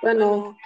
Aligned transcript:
Bueno, 0.00 0.56